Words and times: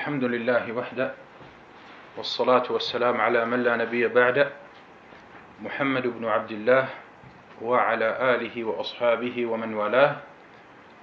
الحمد 0.00 0.24
لله 0.24 0.72
وحده 0.72 1.12
والصلاة 2.16 2.72
والسلام 2.72 3.20
على 3.20 3.44
من 3.44 3.62
لا 3.62 3.76
نبي 3.76 4.08
بعد 4.08 4.52
محمد 5.60 6.06
بن 6.06 6.24
عبد 6.24 6.50
الله 6.50 6.88
وعلى 7.60 8.08
آله 8.34 8.64
وأصحابه 8.64 9.46
ومن 9.46 9.74
والاه 9.74 10.16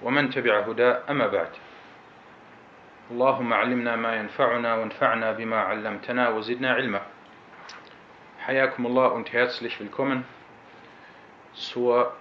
ومن 0.02 0.30
تبع 0.30 0.58
هداه 0.60 1.02
أما 1.10 1.26
بعد 1.26 1.52
اللهم 3.10 3.52
علمنا 3.52 3.96
ما 3.96 4.16
ينفعنا 4.16 4.74
وانفعنا 4.74 5.32
بما 5.32 5.60
علمتنا 5.60 6.28
وزدنا 6.28 6.70
علما 6.74 7.00
حياكم 8.46 8.86
الله 8.86 9.08
und 9.14 9.32
herzlich 9.32 9.78
willkommen 9.78 10.24
zur 11.54 12.12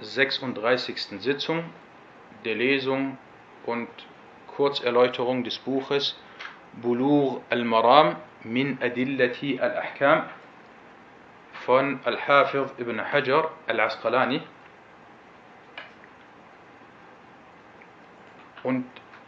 36. 0.00 0.98
Sitzung 1.22 1.62
der 2.44 2.56
Lesung 2.56 3.18
und 3.66 3.88
Kurzerläuterung 4.56 5.44
des 5.44 5.58
Buches 5.58 6.16
Bulur 6.82 7.42
al-Maram 7.50 8.16
min 8.44 8.78
Adillati 8.80 9.58
al-Ahkam 9.60 10.24
von 11.64 12.00
Al-Hafidh 12.04 12.78
ibn 12.78 12.98
Hajar 13.00 13.50
al-Asqalani. 13.66 14.42
Und 18.62 18.86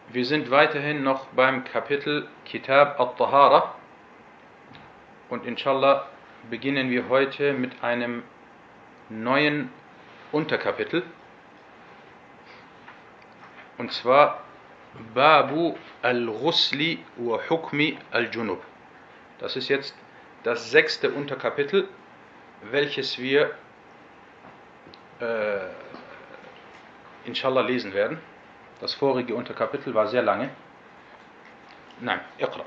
wir 0.08 0.24
sind 0.24 0.50
weiterhin 0.50 1.02
noch 1.02 1.26
beim 1.28 1.64
Kapitel 1.64 2.28
Kitab 2.44 2.98
al-Tahara. 3.00 3.74
Und 5.28 5.44
inshallah 5.44 6.06
beginnen 6.50 6.90
wir 6.90 7.08
heute 7.08 7.52
mit 7.52 7.82
einem 7.82 8.22
neuen 9.08 9.70
Unterkapitel. 10.32 11.02
Und 13.78 13.92
zwar 13.92 14.45
Babu 15.13 15.77
al-Ghusli 16.01 17.03
wa 17.17 17.39
Hukmi 17.49 17.97
al-Junub. 18.11 18.61
Das 19.39 19.55
ist 19.55 19.69
jetzt 19.69 19.95
das 20.43 20.71
sechste 20.71 21.11
Unterkapitel, 21.11 21.87
welches 22.63 23.17
wir 23.17 23.55
äh, 25.19 25.59
inshallah 27.25 27.61
lesen 27.61 27.93
werden. 27.93 28.19
Das 28.79 28.93
vorige 28.93 29.35
Unterkapitel 29.35 29.93
war 29.93 30.07
sehr 30.07 30.23
lange. 30.23 30.49
Nein, 31.99 32.19
اقرأ. 32.39 32.65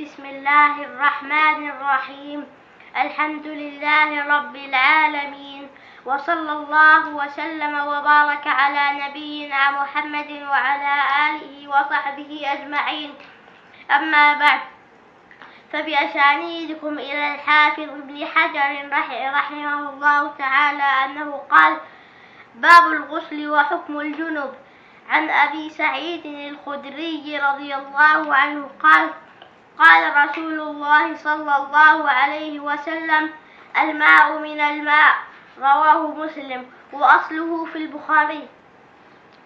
بسم 0.00 0.24
الله 0.24 0.84
الرحمن 0.84 1.70
الرحيم 1.70 2.40
الحمد 2.96 3.46
لله 3.46 4.10
رب 4.36 4.56
العالمين 4.56 5.68
وصلى 6.05 6.51
الله 6.51 7.09
وسلم 7.09 7.79
وبارك 7.87 8.47
على 8.47 9.03
نبينا 9.03 9.71
محمد 9.71 10.31
وعلى 10.49 10.93
آله 11.29 11.67
وصحبه 11.67 12.41
أجمعين. 12.45 13.13
أما 13.91 14.33
بعد 14.33 14.59
فبأسانيدكم 15.73 16.99
إلى 16.99 17.35
الحافظ 17.35 17.89
ابن 17.89 18.25
حجر 18.25 18.89
رحمه 19.33 19.89
الله 19.89 20.31
تعالى 20.37 20.83
أنه 21.05 21.31
قال 21.49 21.77
باب 22.55 22.91
الغسل 22.91 23.49
وحكم 23.49 23.99
الجنب. 23.99 24.53
عن 25.09 25.29
أبي 25.29 25.69
سعيد 25.69 26.25
الخدري 26.25 27.39
رضي 27.39 27.75
الله 27.75 28.35
عنه 28.35 28.69
قال 28.83 29.09
قال 29.79 30.29
رسول 30.29 30.59
الله 30.59 31.15
صلى 31.15 31.55
الله 31.57 32.09
عليه 32.09 32.59
وسلم 32.59 33.33
الماء 33.77 34.37
من 34.37 34.59
الماء. 34.61 35.34
رواه 35.58 36.14
مسلم 36.24 36.66
وأصله 36.92 37.66
في 37.72 37.78
البخاري 37.78 38.48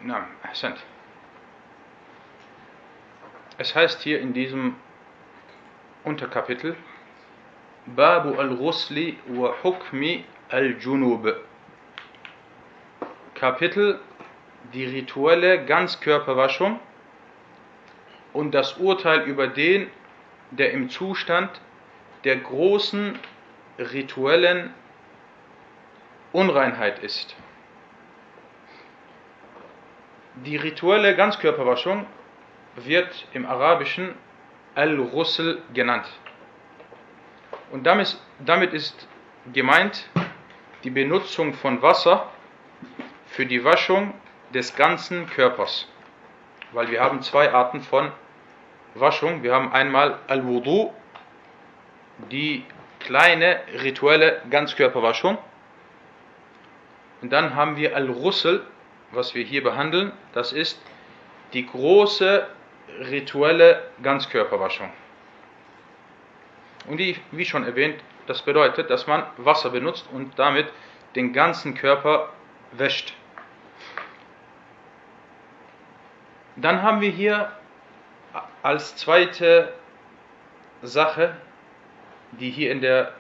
نعم 0.03 0.27
أحسنت 0.45 0.79
Es 3.57 3.75
heißt 3.75 4.03
hier 4.03 4.21
in 4.21 4.33
diesem 4.33 4.75
Unterkapitel 6.03 6.77
Babu 7.87 8.35
al-Ghusli 8.35 9.17
wa 9.29 9.55
Hukmi 9.63 10.25
al-Junub 10.49 11.37
Kapitel 13.35 14.01
die 14.73 14.85
rituelle 14.87 15.65
Ganzkörperwaschung 15.65 16.81
und 18.33 18.53
das 18.53 18.79
Urteil 18.79 19.21
über 19.23 19.47
den, 19.47 19.89
der 20.51 20.73
im 20.73 20.89
Zustand 20.91 21.51
der 22.25 22.37
großen 22.37 23.19
rituellen 23.79 24.75
Unreinheit 26.32 27.00
ist. 27.00 27.36
Die 30.46 30.56
rituelle 30.56 31.16
Ganzkörperwaschung 31.16 32.06
wird 32.76 33.28
im 33.34 33.46
Arabischen 33.46 34.16
Al-Ghusl 34.76 35.62
genannt. 35.74 36.08
Und 37.72 37.86
damit, 37.86 38.18
damit 38.40 38.74
ist 38.74 39.08
gemeint 39.52 40.10
die 40.84 40.90
Benutzung 40.90 41.54
von 41.54 41.82
Wasser 41.82 42.30
für 43.28 43.46
die 43.46 43.64
Waschung 43.64 44.14
des 44.54 44.76
ganzen 44.76 45.30
Körpers. 45.30 45.88
Weil 46.72 46.90
wir 46.90 47.02
haben 47.02 47.22
zwei 47.22 47.52
Arten 47.52 47.82
von 47.82 48.12
Waschung. 48.96 49.44
Wir 49.44 49.54
haben 49.54 49.72
einmal 49.72 50.20
Al-Wudu, 50.28 50.94
die 52.32 52.64
kleine 53.00 53.62
rituelle 53.82 54.42
Ganzkörperwaschung. 54.50 55.38
Und 57.22 57.32
dann 57.32 57.56
haben 57.56 57.76
wir 57.76 57.96
Al-Ghusl, 57.96 58.64
was 59.12 59.36
wir 59.36 59.44
hier 59.44 59.64
behandeln. 59.64 60.12
Das 60.34 60.54
ist 60.54 60.82
die 61.54 61.66
große 61.66 62.48
rituelle 63.12 63.84
Ganzkörperwaschung. 64.02 64.90
Und 66.88 66.98
die, 66.98 67.18
wie 67.32 67.46
schon 67.46 67.64
erwähnt, 67.66 68.02
das 68.28 68.42
bedeutet, 68.42 68.90
dass 68.90 69.08
man 69.08 69.24
Wasser 69.38 69.72
benutzt 69.72 70.08
und 70.14 70.38
damit 70.38 70.68
den 71.16 71.34
ganzen 71.34 71.74
Körper 71.74 72.30
wäscht. 72.72 73.14
Dann 76.56 76.82
haben 76.82 77.02
wir 77.02 77.10
hier 77.10 77.52
als 78.62 78.96
zweite 78.96 79.74
Sache, 80.82 81.36
die 82.32 82.50
hier 82.50 82.72
in 82.72 82.82
der 82.82 83.14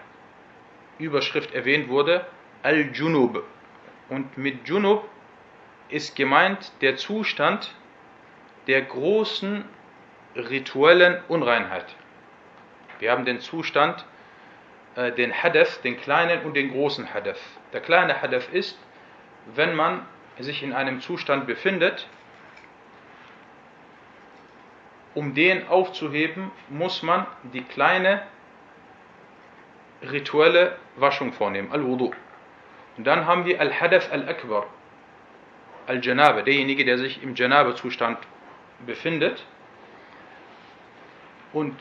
Überschrift 0.97 1.53
erwähnt 1.53 1.87
wurde, 1.89 2.25
Al-Junub. 2.63 3.43
Und 4.09 4.37
mit 4.37 4.67
Junub 4.67 5.07
ist 5.89 6.15
gemeint 6.15 6.71
der 6.81 6.97
Zustand 6.97 7.73
der 8.67 8.81
großen 8.81 9.63
rituellen 10.35 11.21
Unreinheit. 11.27 11.85
Wir 12.99 13.11
haben 13.11 13.25
den 13.25 13.39
Zustand, 13.39 14.05
äh, 14.95 15.11
den 15.11 15.33
Hadath, 15.33 15.83
den 15.83 15.97
kleinen 15.97 16.43
und 16.43 16.55
den 16.55 16.71
großen 16.71 17.13
Hadath. 17.13 17.39
Der 17.73 17.81
kleine 17.81 18.21
Hadath 18.21 18.49
ist, 18.51 18.77
wenn 19.55 19.75
man 19.75 20.05
sich 20.39 20.63
in 20.63 20.73
einem 20.73 21.01
Zustand 21.01 21.47
befindet, 21.47 22.07
um 25.15 25.33
den 25.33 25.67
aufzuheben, 25.67 26.51
muss 26.69 27.03
man 27.03 27.25
die 27.53 27.63
kleine 27.63 28.21
rituelle 30.01 30.77
Waschung 30.95 31.33
vornehmen, 31.33 31.71
Al-Wudu. 31.71 32.13
Und 32.99 33.05
dann 33.05 33.25
haben 33.25 33.45
wir 33.45 33.61
Al-Hadath 33.61 34.11
Al-Akbar, 34.11 34.67
Al-Janabe, 35.87 36.43
derjenige, 36.43 36.83
der 36.83 36.97
sich 36.97 37.23
im 37.23 37.33
Janabe-Zustand 37.33 38.17
befindet. 38.85 39.45
Und 41.53 41.73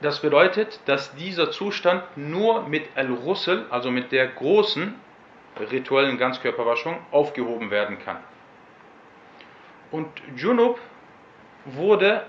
das 0.00 0.22
bedeutet, 0.22 0.78
dass 0.86 1.12
dieser 1.16 1.50
Zustand 1.50 2.04
nur 2.16 2.68
mit 2.68 2.84
Al-Ghusl, 2.94 3.66
also 3.70 3.90
mit 3.90 4.12
der 4.12 4.28
großen 4.28 4.94
rituellen 5.72 6.18
Ganzkörperwaschung, 6.18 6.96
aufgehoben 7.10 7.72
werden 7.72 7.98
kann. 7.98 8.18
Und 9.90 10.06
Junub 10.36 10.78
wurde 11.64 12.24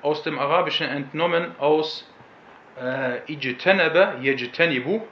aus 0.00 0.22
dem 0.22 0.38
Arabischen 0.38 0.88
entnommen 0.88 1.54
aus 1.58 2.10
äh, 2.80 3.20
Ijtanaba, 3.30 4.14
Yajtanibu. 4.22 5.02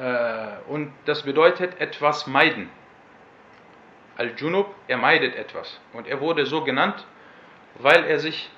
Äh, 0.00 0.70
und 0.70 0.92
das 1.04 1.22
bedeutet 1.22 1.78
etwas 1.78 2.26
meiden. 2.26 2.70
Al-Junub, 4.16 4.74
er 4.88 4.96
meidet 4.96 5.36
etwas. 5.36 5.78
Und 5.92 6.06
er 6.06 6.20
wurde 6.20 6.46
so 6.46 6.64
genannt, 6.64 7.06
weil 7.76 8.04
er 8.04 8.18
sich 8.18 8.50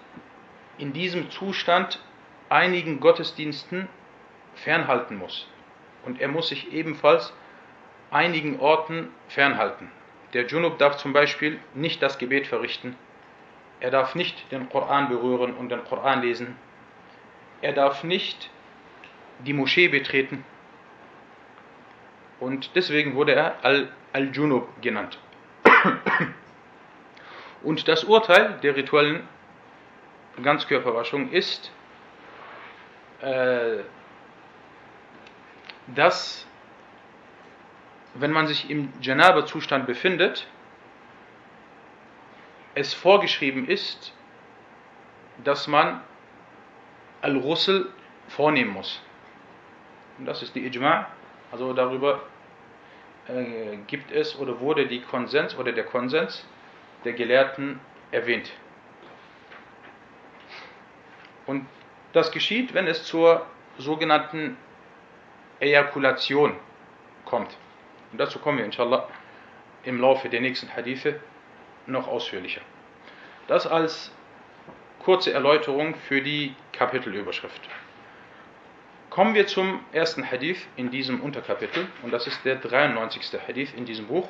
in 0.79 0.93
diesem 0.93 1.31
Zustand 1.31 2.01
einigen 2.49 3.01
Gottesdiensten 3.01 3.89
fernhalten 4.55 5.17
muss. 5.17 5.49
Und 6.05 6.21
er 6.21 6.29
muss 6.29 6.49
sich 6.49 6.73
ebenfalls 6.73 7.33
einigen 8.11 8.61
Orten 8.61 9.09
fernhalten. 9.29 9.91
Der 10.35 10.47
Junub 10.47 10.79
darf 10.79 10.97
zum 10.97 11.13
Beispiel 11.13 11.59
nicht 11.75 12.03
das 12.03 12.19
Gebet 12.19 12.47
verrichten. 12.47 12.97
Er 13.81 13.91
darf 13.91 14.15
nicht 14.15 14.51
den 14.53 14.69
Koran 14.69 15.09
berühren 15.09 15.55
und 15.55 15.71
den 15.71 15.85
Koran 15.85 16.23
lesen. 16.23 16.57
Er 17.63 17.73
darf 17.73 18.05
nicht 18.05 18.51
die 19.41 19.53
Moschee 19.53 19.89
betreten. 19.89 20.45
Und 22.43 22.75
deswegen 22.75 23.15
wurde 23.15 23.37
er 23.37 23.65
Al-Junub 24.13 24.83
genannt. 24.83 25.17
Und 27.63 27.87
das 27.87 28.03
Urteil 28.03 28.59
der 28.65 28.75
rituellen 28.75 29.29
Ganzkörperwaschung 30.43 31.31
ist, 31.31 31.71
äh, 33.21 33.85
dass 35.95 36.45
wenn 38.15 38.33
man 38.33 38.49
sich 38.49 38.69
im 38.69 38.93
Janaba-Zustand 39.01 39.87
befindet, 39.87 40.49
es 42.75 42.93
vorgeschrieben 42.93 43.69
ist, 43.69 44.13
dass 45.45 45.69
man 45.69 46.01
Al-Russel 47.21 47.93
vornehmen 48.27 48.73
muss. 48.73 49.01
Und 50.19 50.27
das 50.27 50.43
ist 50.43 50.57
die 50.57 50.69
Ijma', 50.69 51.07
also 51.53 51.73
darüber 51.73 52.21
äh, 53.29 53.77
gibt 53.87 54.11
es 54.13 54.39
oder 54.39 54.61
wurde 54.61 54.87
die 54.87 55.01
Konsens 55.01 55.57
oder 55.57 55.73
der 55.73 55.85
Konsens 55.85 56.47
der 57.05 57.13
Gelehrten 57.13 57.81
erwähnt. 58.11 58.53
Und 61.47 61.67
das 62.13 62.31
geschieht, 62.31 62.75
wenn 62.75 62.87
es 62.87 63.05
zur 63.05 63.47
sogenannten 63.79 64.57
Ejakulation 65.61 66.57
kommt. 67.25 67.57
Und 68.13 68.19
dazu 68.19 68.39
kommen 68.39 68.59
wir 68.59 68.65
inshallah 68.65 69.09
im 69.85 70.01
Laufe 70.01 70.29
der 70.29 70.41
nächsten 70.41 70.75
Hadithe 70.75 71.19
noch 71.87 72.07
ausführlicher. 72.07 72.61
Das 73.49 73.67
als 73.67 74.13
kurze 75.05 75.33
Erläuterung 75.33 75.95
für 75.97 76.21
die 76.21 76.55
Kapitelüberschrift. 76.73 77.61
Kommen 79.13 79.35
wir 79.35 79.47
zum 79.47 79.81
ersten 79.93 80.25
Hadith 80.31 80.67
in 80.77 80.91
diesem 80.91 81.21
Unterkapitel 81.21 81.87
und 82.03 82.13
das 82.15 82.27
ist 82.27 82.43
der 82.47 82.57
93. 82.57 83.39
Hadith 83.47 83.75
in 83.77 83.85
diesem 83.85 84.07
Buch. 84.07 84.27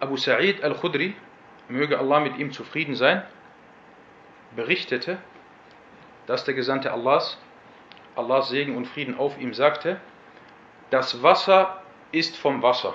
Abu 0.00 0.16
Sa'id 0.16 0.64
al-Khudri, 0.64 1.14
möge 1.68 1.98
Allah 1.98 2.20
mit 2.20 2.38
ihm 2.38 2.52
zufrieden 2.52 2.94
sein, 2.94 3.22
berichtete, 4.56 5.18
dass 6.26 6.42
der 6.44 6.54
Gesandte 6.54 6.90
Allahs, 6.90 7.36
Allahs 8.16 8.48
Segen 8.48 8.74
und 8.74 8.86
Frieden 8.86 9.18
auf 9.18 9.38
ihm 9.38 9.52
sagte, 9.52 10.00
das 10.88 11.22
Wasser 11.22 11.82
ist 12.12 12.38
vom 12.38 12.62
Wasser. 12.62 12.94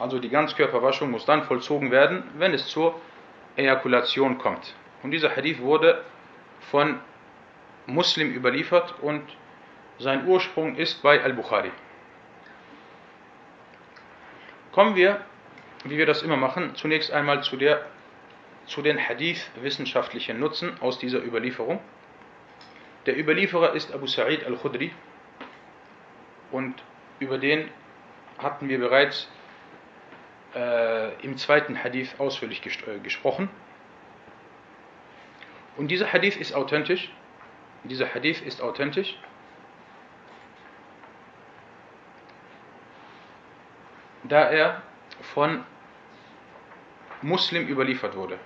Also 0.00 0.18
die 0.18 0.28
Ganzkörperwaschung 0.28 1.08
muss 1.08 1.24
dann 1.24 1.44
vollzogen 1.44 1.92
werden, 1.92 2.24
wenn 2.34 2.52
es 2.52 2.66
zur 2.66 3.00
Ejakulation 3.54 4.38
kommt. 4.38 4.74
Und 5.04 5.12
dieser 5.12 5.36
Hadith 5.36 5.60
wurde 5.60 6.04
von 6.72 6.98
Muslim 7.86 8.32
überliefert 8.32 8.94
und 9.02 9.22
sein 9.98 10.26
Ursprung 10.26 10.74
ist 10.76 11.02
bei 11.02 11.22
Al-Bukhari. 11.22 11.70
Kommen 14.72 14.96
wir, 14.96 15.20
wie 15.84 15.98
wir 15.98 16.06
das 16.06 16.22
immer 16.22 16.38
machen, 16.38 16.74
zunächst 16.74 17.12
einmal 17.12 17.42
zu, 17.42 17.58
der, 17.58 17.84
zu 18.64 18.80
den 18.80 18.98
Hadith-wissenschaftlichen 18.98 20.40
Nutzen 20.40 20.80
aus 20.80 20.98
dieser 20.98 21.22
Überlieferung. 21.22 21.78
Der 23.04 23.18
Überlieferer 23.18 23.74
ist 23.74 23.92
Abu 23.92 24.06
Sa'id 24.06 24.46
al-Khudri 24.46 24.92
und 26.52 26.82
über 27.18 27.36
den 27.36 27.68
hatten 28.38 28.70
wir 28.70 28.78
bereits 28.78 29.28
äh, 30.54 31.22
im 31.22 31.36
zweiten 31.36 31.84
Hadith 31.84 32.14
ausführlich 32.18 32.62
äh, 32.64 32.98
gesprochen. 33.00 33.50
Und 35.76 35.88
dieser 35.88 36.12
Hadith 36.12 36.36
ist 36.36 36.54
authentisch. 36.54 37.10
Dieser 37.84 38.14
Hadith 38.14 38.42
ist 38.42 38.60
authentisch. 38.60 39.16
da 44.24 44.50
er 44.50 44.82
von 45.20 45.64
Muslim 47.22 47.68
überliefert 47.68 48.16
wurde. 48.16 48.38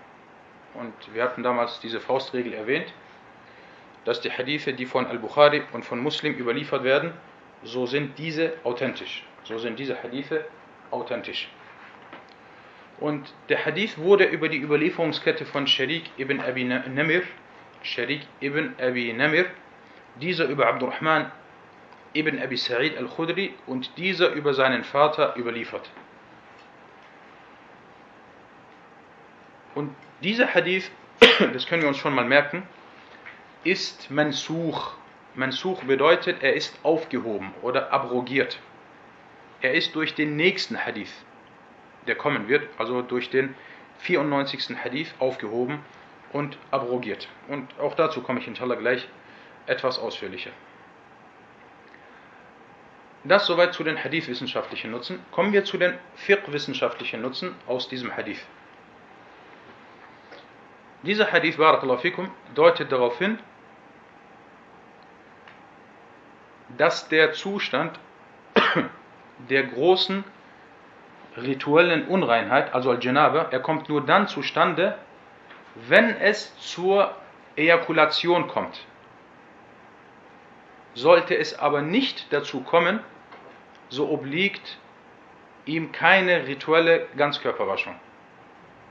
Und 0.74 0.92
wir 1.14 1.22
hatten 1.22 1.42
damals 1.42 1.80
diese 1.80 2.00
Faustregel 2.00 2.52
erwähnt, 2.52 2.92
dass 4.04 4.20
die 4.20 4.30
Hadithe, 4.30 4.74
die 4.74 4.86
von 4.86 5.06
Al-Bukhari 5.06 5.62
und 5.72 5.84
von 5.84 6.00
Muslim 6.00 6.34
überliefert 6.34 6.84
werden, 6.84 7.12
so 7.62 7.86
sind 7.86 8.18
diese 8.18 8.54
authentisch. 8.64 9.24
So 9.44 9.58
sind 9.58 9.78
diese 9.78 10.02
Hadithe 10.02 10.44
authentisch. 10.90 11.48
Und 12.98 13.32
der 13.48 13.64
Hadith 13.64 13.98
wurde 13.98 14.24
über 14.24 14.48
die 14.48 14.60
Überlieferungskette 14.60 15.44
von 15.44 15.66
Sharik 15.66 16.04
ibn 16.18 16.40
Abi 16.40 16.64
Namir, 16.64 17.22
Sharik 17.82 18.22
ibn 18.40 18.74
Abi 18.80 19.12
Namir, 19.12 19.46
dieser 20.20 20.46
über 20.46 20.66
Abdurrahman 20.66 21.30
ibn 22.14 22.40
Abi 22.40 22.56
Sa'id 22.56 22.96
al-Khudri 22.96 23.54
und 23.66 23.98
dieser 23.98 24.32
über 24.32 24.54
seinen 24.54 24.82
Vater 24.84 25.34
überliefert. 25.36 25.90
Und 29.74 29.94
dieser 30.22 30.54
Hadith, 30.54 30.90
das 31.52 31.66
können 31.66 31.82
wir 31.82 31.88
uns 31.88 31.98
schon 31.98 32.14
mal 32.14 32.24
merken, 32.24 32.62
ist 33.62 34.10
Mansuch. 34.10 34.94
Mansuch 35.34 35.84
bedeutet, 35.84 36.42
er 36.42 36.54
ist 36.54 36.78
aufgehoben 36.82 37.52
oder 37.60 37.92
abrogiert. 37.92 38.58
Er 39.60 39.74
ist 39.74 39.94
durch 39.94 40.14
den 40.14 40.36
nächsten 40.36 40.82
Hadith, 40.82 41.12
der 42.06 42.14
kommen 42.16 42.48
wird, 42.48 42.68
also 42.78 43.02
durch 43.02 43.30
den 43.30 43.54
94. 43.98 44.76
Hadith 44.82 45.14
aufgehoben 45.18 45.80
und 46.32 46.58
abrogiert. 46.70 47.28
Und 47.48 47.78
auch 47.78 47.94
dazu 47.94 48.20
komme 48.22 48.40
ich 48.40 48.46
inshallah 48.46 48.74
gleich 48.74 49.08
etwas 49.66 49.98
ausführlicher. 49.98 50.50
Das 53.24 53.46
soweit 53.46 53.74
zu 53.74 53.82
den 53.82 54.02
Hadith-wissenschaftlichen 54.02 54.92
Nutzen. 54.92 55.18
Kommen 55.32 55.52
wir 55.52 55.64
zu 55.64 55.78
den 55.78 55.94
Fiqh-wissenschaftlichen 56.14 57.20
Nutzen 57.20 57.56
aus 57.66 57.88
diesem 57.88 58.16
Hadith. 58.16 58.44
Dieser 61.02 61.32
Hadith, 61.32 61.56
Barakallahu 61.56 61.98
fikum, 61.98 62.30
deutet 62.54 62.92
darauf 62.92 63.18
hin, 63.18 63.38
dass 66.76 67.08
der 67.08 67.32
Zustand 67.32 67.98
der 69.50 69.64
großen 69.64 70.24
rituellen 71.36 72.06
Unreinheit, 72.08 72.74
also 72.74 72.90
Al-Janaba, 72.90 73.48
er 73.50 73.60
kommt 73.60 73.88
nur 73.88 74.04
dann 74.04 74.28
zustande, 74.28 74.96
wenn 75.74 76.16
es 76.16 76.56
zur 76.58 77.14
Ejakulation 77.56 78.48
kommt. 78.48 78.84
Sollte 80.94 81.36
es 81.36 81.58
aber 81.58 81.82
nicht 81.82 82.32
dazu 82.32 82.60
kommen, 82.60 83.00
so 83.88 84.10
obliegt 84.10 84.78
ihm 85.66 85.92
keine 85.92 86.46
rituelle 86.46 87.06
Ganzkörperwaschung. 87.16 87.94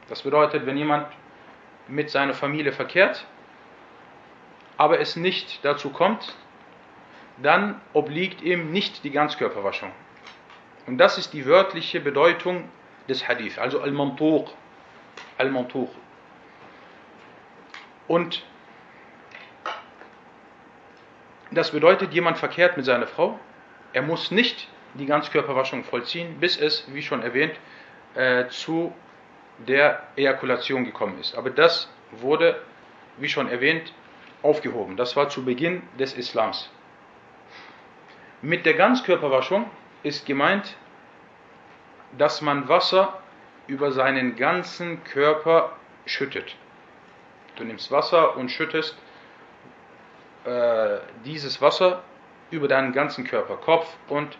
Das 0.07 0.21
bedeutet, 0.21 0.65
wenn 0.65 0.77
jemand 0.77 1.07
mit 1.87 2.09
seiner 2.09 2.33
Familie 2.33 2.71
verkehrt, 2.71 3.25
aber 4.77 4.99
es 4.99 5.15
nicht 5.15 5.63
dazu 5.63 5.89
kommt, 5.89 6.35
dann 7.37 7.81
obliegt 7.93 8.41
ihm 8.41 8.71
nicht 8.71 9.03
die 9.03 9.11
Ganzkörperwaschung. 9.11 9.91
Und 10.87 10.97
das 10.97 11.17
ist 11.17 11.33
die 11.33 11.45
wörtliche 11.45 11.99
Bedeutung 11.99 12.69
des 13.09 13.27
Hadith, 13.27 13.57
also 13.57 13.81
Al-Mantuq. 13.81 14.49
Al-Mantuq. 15.37 15.89
Und 18.07 18.43
das 21.51 21.71
bedeutet, 21.71 22.13
jemand 22.13 22.37
verkehrt 22.37 22.77
mit 22.77 22.85
seiner 22.85 23.07
Frau, 23.07 23.39
er 23.93 24.01
muss 24.01 24.29
nicht 24.29 24.67
die 24.93 25.05
Ganzkörperwaschung 25.05 25.83
vollziehen, 25.83 26.39
bis 26.39 26.57
es, 26.57 26.85
wie 26.93 27.01
schon 27.01 27.21
erwähnt, 27.21 27.55
äh, 28.15 28.47
zu 28.49 28.93
der 29.67 30.03
Ejakulation 30.15 30.85
gekommen 30.85 31.19
ist. 31.19 31.35
Aber 31.35 31.49
das 31.49 31.89
wurde, 32.11 32.61
wie 33.17 33.29
schon 33.29 33.49
erwähnt, 33.49 33.93
aufgehoben. 34.41 34.97
Das 34.97 35.15
war 35.15 35.29
zu 35.29 35.43
Beginn 35.43 35.81
des 35.97 36.13
Islams. 36.13 36.69
Mit 38.41 38.65
der 38.65 38.75
Ganzkörperwaschung 38.75 39.69
ist 40.05 40.25
gemeint, 40.25 40.77
dass 42.17 42.41
man 42.41 42.69
Wasser 42.69 43.19
über 43.67 43.91
seinen 43.91 44.35
ganzen 44.35 45.03
Körper 45.03 45.71
schüttet. 46.05 46.55
Du 47.55 47.63
nimmst 47.63 47.91
Wasser 47.91 48.37
und 48.37 48.49
schüttest 48.49 48.95
äh, 50.43 50.97
dieses 51.25 51.59
Wasser 51.59 52.03
über 52.51 52.67
deinen 52.67 52.93
ganzen 52.93 53.25
Körper, 53.25 53.57
Kopf 53.57 53.91
und 54.07 54.37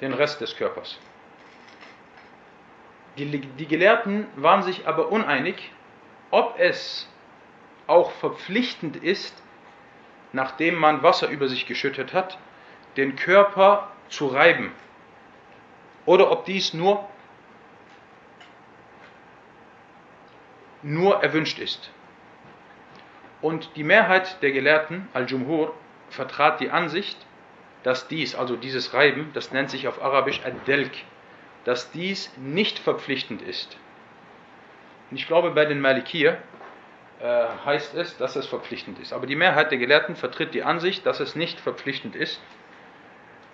den 0.00 0.12
Rest 0.12 0.40
des 0.40 0.56
Körpers. 0.56 0.98
Die, 3.16 3.26
die 3.26 3.66
Gelehrten 3.66 4.26
waren 4.34 4.64
sich 4.64 4.88
aber 4.88 5.12
uneinig, 5.12 5.70
ob 6.32 6.58
es 6.58 7.08
auch 7.86 8.10
verpflichtend 8.10 8.96
ist, 8.96 9.40
nachdem 10.32 10.74
man 10.74 11.04
Wasser 11.04 11.28
über 11.28 11.46
sich 11.46 11.66
geschüttet 11.66 12.12
hat, 12.12 12.36
den 12.96 13.14
Körper 13.14 13.88
zu 14.08 14.26
reiben. 14.26 14.72
Oder 16.06 16.30
ob 16.30 16.44
dies 16.44 16.74
nur, 16.74 17.08
nur 20.82 21.22
erwünscht 21.22 21.58
ist. 21.58 21.90
Und 23.40 23.70
die 23.76 23.84
Mehrheit 23.84 24.42
der 24.42 24.52
Gelehrten, 24.52 25.08
Al-Jumhur, 25.12 25.74
vertrat 26.10 26.60
die 26.60 26.70
Ansicht, 26.70 27.16
dass 27.82 28.08
dies, 28.08 28.34
also 28.34 28.56
dieses 28.56 28.94
Reiben, 28.94 29.30
das 29.34 29.52
nennt 29.52 29.70
sich 29.70 29.88
auf 29.88 30.02
Arabisch 30.02 30.40
Ad-Delk. 30.44 30.92
dass 31.64 31.90
dies 31.90 32.30
nicht 32.36 32.78
verpflichtend 32.78 33.40
ist. 33.42 33.76
Und 35.10 35.16
ich 35.16 35.26
glaube, 35.26 35.50
bei 35.52 35.64
den 35.64 35.80
Malikir 35.80 36.38
äh, 37.20 37.46
heißt 37.64 37.94
es, 37.94 38.16
dass 38.18 38.36
es 38.36 38.46
verpflichtend 38.46 38.98
ist. 38.98 39.12
Aber 39.12 39.26
die 39.26 39.36
Mehrheit 39.36 39.70
der 39.70 39.78
Gelehrten 39.78 40.14
vertritt 40.16 40.52
die 40.54 40.62
Ansicht, 40.62 41.06
dass 41.06 41.20
es 41.20 41.34
nicht 41.34 41.58
verpflichtend 41.58 42.16
ist, 42.16 42.40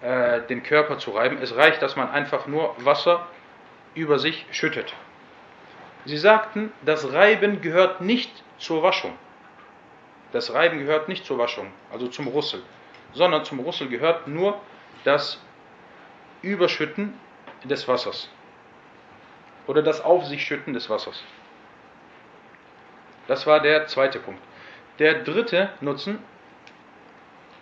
äh, 0.02 0.40
den 0.42 0.62
Körper 0.62 0.98
zu 0.98 1.10
reiben. 1.10 1.38
Es 1.42 1.54
reicht, 1.56 1.82
dass 1.82 1.96
man 1.96 2.10
einfach 2.10 2.46
nur 2.46 2.74
Wasser 2.78 3.26
über 3.94 4.18
sich 4.18 4.46
schüttet. 4.50 4.94
Sie 6.04 6.16
sagten, 6.16 6.72
das 6.82 7.12
Reiben 7.12 7.60
gehört 7.60 8.00
nicht 8.00 8.30
zur 8.58 8.82
Waschung. 8.82 9.12
Das 10.32 10.52
Reiben 10.54 10.78
gehört 10.78 11.08
nicht 11.08 11.26
zur 11.26 11.38
Waschung, 11.38 11.72
also 11.92 12.06
zum 12.06 12.28
Russel, 12.28 12.62
sondern 13.12 13.44
zum 13.44 13.60
Russel 13.60 13.88
gehört 13.88 14.28
nur 14.28 14.60
das 15.04 15.40
Überschütten 16.42 17.14
des 17.64 17.88
Wassers 17.88 18.30
oder 19.66 19.82
das 19.82 20.00
Auf 20.00 20.24
sich 20.26 20.44
schütten 20.44 20.72
des 20.72 20.88
Wassers. 20.88 21.22
Das 23.26 23.46
war 23.46 23.60
der 23.60 23.86
zweite 23.86 24.18
Punkt. 24.18 24.40
Der 24.98 25.22
dritte 25.22 25.70
Nutzen, 25.80 26.18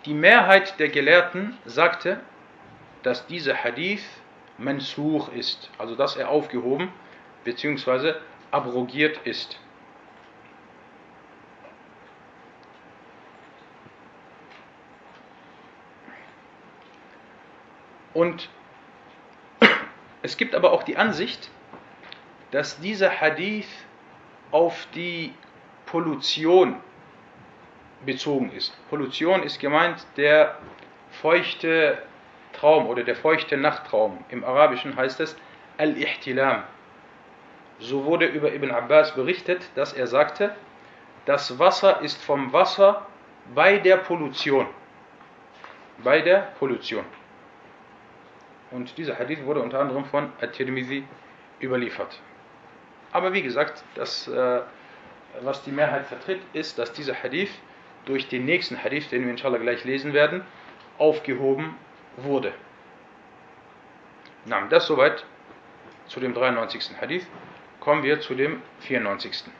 die 0.05 0.13
Mehrheit 0.13 0.79
der 0.79 0.89
Gelehrten 0.89 1.57
sagte, 1.65 2.19
dass 3.03 3.27
dieser 3.27 3.63
Hadith 3.63 4.03
mansuch 4.57 5.29
ist, 5.33 5.69
also 5.77 5.95
dass 5.95 6.15
er 6.15 6.29
aufgehoben 6.29 6.91
bzw. 7.43 8.13
abrogiert 8.51 9.19
ist. 9.25 9.59
Und 18.13 18.49
es 20.21 20.35
gibt 20.37 20.55
aber 20.55 20.73
auch 20.73 20.83
die 20.83 20.97
Ansicht, 20.97 21.49
dass 22.51 22.79
dieser 22.79 23.21
Hadith 23.21 23.67
auf 24.51 24.87
die 24.93 25.33
Pollution 25.85 26.75
bezogen 28.05 28.51
ist. 28.51 28.75
Pollution 28.89 29.43
ist 29.43 29.59
gemeint 29.59 30.05
der 30.17 30.57
feuchte 31.21 31.97
Traum 32.53 32.87
oder 32.87 33.03
der 33.03 33.15
feuchte 33.15 33.57
Nachttraum. 33.57 34.23
Im 34.29 34.43
Arabischen 34.43 34.95
heißt 34.95 35.19
es 35.19 35.35
Al-Ihtilam. 35.77 36.63
So 37.79 38.05
wurde 38.05 38.25
über 38.25 38.53
Ibn 38.53 38.71
Abbas 38.71 39.15
berichtet, 39.15 39.69
dass 39.75 39.93
er 39.93 40.07
sagte, 40.07 40.53
das 41.25 41.59
Wasser 41.59 42.01
ist 42.01 42.21
vom 42.23 42.51
Wasser 42.51 43.05
bei 43.55 43.77
der 43.77 43.97
Pollution. 43.97 44.67
Bei 46.03 46.21
der 46.21 46.53
Pollution. 46.59 47.05
Und 48.71 48.97
dieser 48.97 49.17
Hadith 49.17 49.43
wurde 49.45 49.61
unter 49.61 49.79
anderem 49.79 50.05
von 50.05 50.31
At-Tirmidhi 50.41 51.03
überliefert. 51.61 52.19
Aber 53.11 53.33
wie 53.33 53.41
gesagt, 53.41 53.83
das, 53.95 54.27
äh, 54.27 54.61
was 55.41 55.63
die 55.63 55.71
Mehrheit 55.71 56.05
vertritt, 56.05 56.41
ist, 56.53 56.77
dass 56.77 56.91
dieser 56.93 57.15
Hadith 57.15 57.51
durch 58.06 58.28
den 58.28 58.44
nächsten 58.44 58.82
Hadith, 58.82 59.08
den 59.10 59.24
wir 59.24 59.30
inshallah 59.30 59.58
gleich 59.58 59.84
lesen 59.84 60.12
werden, 60.12 60.44
aufgehoben 60.98 61.76
wurde. 62.16 62.52
Na, 64.44 64.60
das 64.66 64.86
soweit 64.86 65.24
zu 66.06 66.20
dem 66.20 66.34
93. 66.34 67.00
Hadith. 67.00 67.26
Kommen 67.80 68.02
wir 68.02 68.20
zu 68.20 68.34
dem 68.34 68.62
94. 68.80 69.52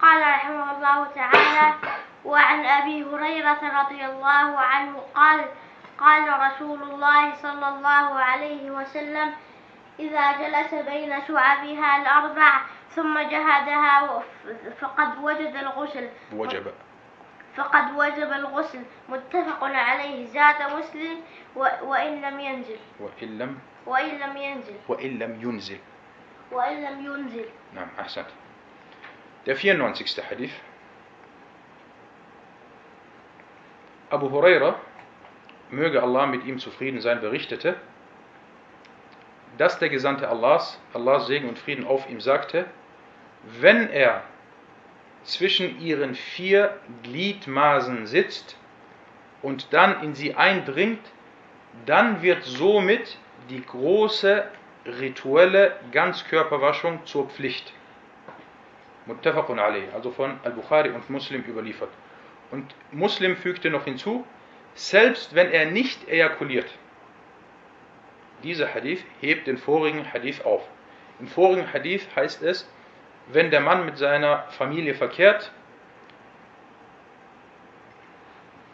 قال 0.00 0.20
رحمه 0.22 0.76
الله 0.76 1.06
تعالى 1.14 1.74
وعن 2.24 2.64
أبي 2.64 3.04
هريرة 3.04 3.60
رضي 3.80 4.04
الله 4.06 4.58
عنه 4.58 4.96
قال 5.14 5.44
قال 5.98 6.40
رسول 6.40 6.82
الله 6.82 7.34
صلى 7.34 7.68
الله 7.68 8.08
عليه 8.20 8.70
وسلم 8.70 9.32
إذا 9.98 10.32
جلس 10.32 10.74
بين 10.74 11.12
شعبها 11.28 11.96
الأربع 12.02 12.60
ثم 12.95 13.19
جهدها 13.19 14.23
فقد 14.79 15.17
وجد 15.23 15.55
الغسل. 15.55 16.09
وجب. 16.33 16.71
فقد 17.55 17.91
وجب 17.95 18.31
الغسل. 18.31 18.81
متفق 19.09 19.63
عليه. 19.63 20.25
زاد 20.25 20.71
مسلم 20.77 21.17
وإن 21.55 22.21
لم 22.21 22.39
ينزل. 22.39 22.79
وإن 22.99 23.37
لم 23.37 23.59
وإن 23.85 24.19
لم 24.19 24.37
ينزل. 24.37 24.75
وإن 24.87 25.19
لم 25.19 25.41
ينزل. 25.41 25.79
وإن 26.51 26.83
لم 26.83 27.05
ينزل. 27.05 27.45
نعم 27.73 27.87
أحسنت. 27.99 28.27
في 29.45 29.71
94 29.71 30.25
حديث. 30.25 30.53
أبو 34.11 34.27
هريرة 34.39 34.79
möge 35.71 36.01
Allah 36.01 36.27
mit 36.27 36.45
ihm 36.45 36.59
zufrieden 36.59 37.01
sein, 37.01 37.21
berichtete, 37.21 37.75
dass 39.57 39.79
der 39.79 39.89
Gesandte 39.89 40.29
Allahs, 40.29 40.79
Allahs 40.93 41.27
Segen 41.27 41.49
und 41.49 41.57
Frieden 41.57 41.85
auf 41.85 42.07
ihm 42.09 42.21
sagte, 42.21 42.65
wenn 43.59 43.89
er 43.89 44.23
zwischen 45.23 45.79
ihren 45.79 46.15
vier 46.15 46.77
Gliedmaßen 47.03 48.05
sitzt 48.07 48.57
und 49.41 49.73
dann 49.73 50.03
in 50.03 50.15
sie 50.15 50.35
eindringt, 50.35 51.01
dann 51.85 52.21
wird 52.21 52.43
somit 52.43 53.17
die 53.49 53.63
große 53.63 54.45
rituelle 54.85 55.75
Ganzkörperwaschung 55.91 57.05
zur 57.05 57.29
Pflicht. 57.29 57.73
Muttafaqun 59.05 59.59
alayh, 59.59 59.83
also 59.93 60.11
von 60.11 60.39
Al-Bukhari 60.43 60.89
und 60.89 61.09
Muslim 61.09 61.43
überliefert. 61.43 61.89
Und 62.51 62.73
Muslim 62.91 63.35
fügte 63.35 63.69
noch 63.69 63.85
hinzu, 63.85 64.25
selbst 64.73 65.35
wenn 65.35 65.51
er 65.51 65.65
nicht 65.65 66.07
ejakuliert. 66.07 66.67
Dieser 68.43 68.73
Hadith 68.73 69.03
hebt 69.21 69.47
den 69.47 69.57
vorigen 69.57 70.11
Hadith 70.11 70.41
auf. 70.43 70.67
Im 71.19 71.27
vorigen 71.27 71.71
Hadith 71.71 72.07
heißt 72.15 72.43
es, 72.43 72.69
wenn 73.27 73.51
der 73.51 73.61
Mann 73.61 73.85
mit 73.85 73.97
seiner 73.97 74.43
Familie 74.49 74.93
verkehrt, 74.93 75.51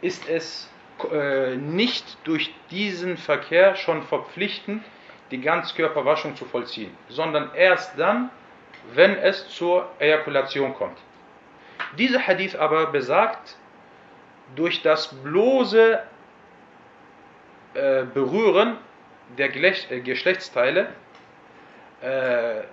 ist 0.01 0.27
es 0.27 0.69
äh, 1.11 1.55
nicht 1.55 2.17
durch 2.23 2.53
diesen 2.69 3.17
Verkehr 3.17 3.75
schon 3.75 4.03
verpflichtend, 4.03 4.83
die 5.29 5.39
Ganzkörperwaschung 5.39 6.35
zu 6.35 6.45
vollziehen, 6.45 6.95
sondern 7.07 7.51
erst 7.55 7.97
dann, 7.97 8.29
wenn 8.93 9.15
es 9.17 9.47
zur 9.49 9.89
Ejakulation 9.99 10.73
kommt. 10.73 10.97
Dieser 11.97 12.25
Hadith 12.25 12.55
aber 12.55 12.87
besagt, 12.87 13.55
durch 14.55 14.81
das 14.81 15.07
bloße 15.23 16.01
äh, 17.73 18.03
Berühren 18.13 18.77
der 19.37 19.55
äh, 19.55 20.01
Geschlechtsteile 20.01 20.89
äh, 22.01 22.63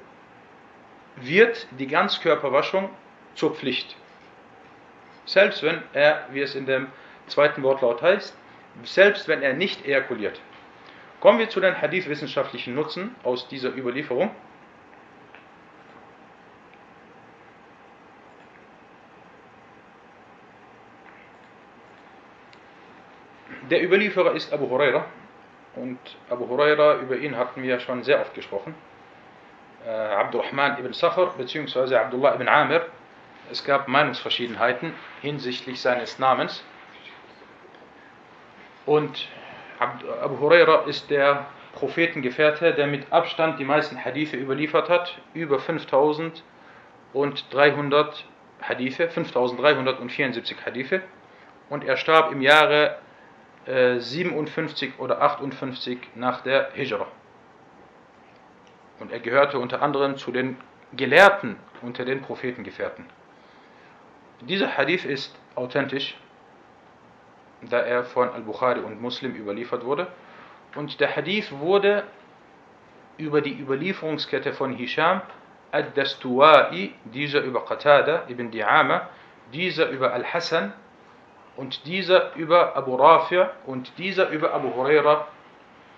wird 1.23 1.67
die 1.79 1.87
Ganzkörperwaschung 1.87 2.91
zur 3.35 3.55
Pflicht. 3.55 3.97
Selbst 5.25 5.63
wenn 5.63 5.83
er, 5.93 6.27
wie 6.33 6.41
es 6.41 6.55
in 6.55 6.67
dem 6.67 6.89
zweiten 7.27 7.63
Wortlaut 7.63 8.03
heißt, 8.03 8.37
selbst 8.85 9.29
wenn 9.29 9.43
er 9.43 9.55
nicht 9.55 9.85
ejakuliert. 9.87 10.41
Kommen 11.21 11.39
wir 11.39 11.49
zu 11.49 11.61
den 11.61 11.81
Hadith-wissenschaftlichen 11.81 12.75
Nutzen 12.75 13.15
aus 13.25 13.49
dieser 13.49 13.77
Überlieferung. 13.77 14.31
Der 23.69 23.85
Überlieferer 23.85 24.33
ist 24.33 24.51
Abu 24.53 24.71
Huraira 24.71 25.05
und 25.75 25.99
Abu 26.31 26.49
Huraira, 26.49 27.01
über 27.01 27.17
ihn 27.17 27.37
hatten 27.37 27.63
wir 27.63 27.81
schon 27.81 28.03
sehr 28.03 28.21
oft 28.21 28.33
gesprochen. 28.35 28.75
Äh, 29.89 29.91
Abdurrahman 29.91 30.79
ibn 30.79 30.93
Safar 30.93 31.33
bzw. 31.39 31.97
Abdullah 31.97 32.35
ibn 32.35 32.47
Amir. 32.47 32.85
Es 33.51 33.65
gab 33.65 33.89
Meinungsverschiedenheiten 33.89 34.93
hinsichtlich 35.23 35.81
seines 35.81 36.19
Namens. 36.19 36.63
Und 38.85 39.29
Abu 39.79 40.41
Huraira 40.41 40.85
ist 40.87 41.09
der 41.09 41.47
Prophetengefährte, 41.73 42.75
der 42.75 42.87
mit 42.87 43.11
Abstand 43.11 43.59
die 43.59 43.65
meisten 43.65 44.05
Hadithe 44.05 44.37
überliefert 44.37 44.91
hat, 44.91 45.17
über 45.33 45.59
5300 45.59 48.27
Hadithe, 48.61 49.09
5374 49.09 50.67
Hadithe. 50.67 51.01
Und 51.71 51.85
er 51.85 51.97
starb 51.97 52.31
im 52.33 52.43
Jahre 52.43 52.99
57 53.67 54.91
äh, 54.91 54.93
oder 55.01 55.23
58 55.23 55.99
nach 56.15 56.43
der 56.43 56.73
Hijra. 56.75 57.07
Und 59.01 59.13
er 59.13 59.21
gehörte 59.21 59.59
unter 59.59 59.83
anderem 59.83 60.17
zu 60.17 60.33
den 60.33 60.57
Gelehrten 60.93 61.57
unter 61.83 62.05
den 62.05 62.23
Prophetengefährten. 62.23 63.07
Dieser 64.41 64.77
Hadith 64.77 65.05
ist 65.05 65.35
authentisch, 65.55 66.17
da 67.63 67.81
er 67.81 68.05
von 68.05 68.31
Al-Bukhari 68.31 68.81
und 68.81 69.01
Muslim 69.01 69.35
überliefert 69.35 69.85
wurde. 69.85 70.07
Und 70.75 71.01
der 71.01 71.15
Hadith 71.15 71.51
wurde 71.53 72.05
über 73.17 73.41
die 73.41 73.59
Überlieferungskette 73.59 74.53
von 74.53 74.75
Hisham 74.75 75.23
al-Dastuai, 75.73 76.93
dieser 77.05 77.41
über 77.43 77.65
Qatada 77.65 78.25
ibn 78.29 78.51
Di'ama, 78.51 79.09
dieser 79.53 79.91
über 79.91 80.13
Al-Hassan 80.13 80.73
und 81.57 81.85
dieser 81.87 82.35
über 82.37 82.77
Abu 82.77 82.95
Rafi' 82.95 83.47
und 83.67 83.91
dieser 83.99 84.29
über 84.31 84.55
Abu 84.55 84.75
Huraira 84.75 85.27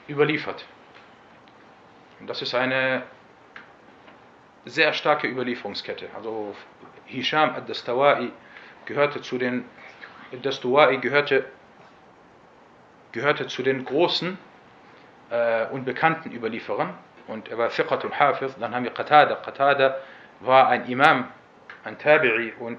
überliefert. 0.09 0.65
Und 2.21 2.29
das 2.29 2.43
ist 2.43 2.55
eine 2.55 3.03
sehr 4.65 4.93
starke 4.93 5.27
Überlieferungskette. 5.27 6.09
Also 6.15 6.55
Hisham 7.07 7.55
ad-Dastawai 7.55 8.31
gehörte 8.85 9.23
zu 9.23 9.39
den 9.39 9.65
Dastawai 10.39 10.97
gehörte, 10.97 11.45
gehörte 13.13 13.49
zu 13.49 13.63
den 13.63 13.85
großen 13.85 14.39
äh, 15.31 15.67
und 15.67 15.85
bekannten 15.85 16.31
Überlieferern 16.33 16.95
und 17.27 17.49
er 17.49 17.59
war 17.59 17.71
Fiqat 17.71 18.05
und 18.05 18.19
Hafiz. 18.19 18.55
Dann 18.59 18.75
haben 18.75 18.85
wir 18.85 18.93
Qatada. 18.93 19.35
Qatada 19.37 19.97
war 20.41 20.69
ein 20.69 20.87
Imam, 20.89 21.29
ein 21.85 21.99
Tabi'i 21.99 22.57
und 22.59 22.79